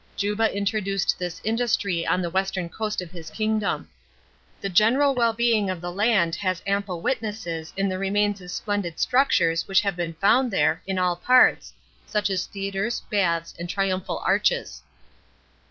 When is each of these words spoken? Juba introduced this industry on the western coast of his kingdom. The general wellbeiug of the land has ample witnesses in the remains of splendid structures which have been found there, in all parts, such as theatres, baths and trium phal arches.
Juba 0.15 0.51
introduced 0.51 1.19
this 1.19 1.39
industry 1.43 2.07
on 2.07 2.23
the 2.23 2.29
western 2.31 2.69
coast 2.69 3.03
of 3.03 3.11
his 3.11 3.29
kingdom. 3.29 3.87
The 4.59 4.67
general 4.67 5.13
wellbeiug 5.13 5.71
of 5.71 5.79
the 5.79 5.91
land 5.91 6.33
has 6.37 6.63
ample 6.65 7.01
witnesses 7.01 7.71
in 7.77 7.87
the 7.87 7.99
remains 7.99 8.41
of 8.41 8.49
splendid 8.49 8.99
structures 8.99 9.67
which 9.67 9.81
have 9.81 9.95
been 9.95 10.15
found 10.15 10.49
there, 10.49 10.81
in 10.87 10.97
all 10.97 11.15
parts, 11.15 11.73
such 12.07 12.31
as 12.31 12.47
theatres, 12.47 13.03
baths 13.11 13.53
and 13.59 13.69
trium 13.69 14.01
phal 14.01 14.25
arches. 14.25 14.81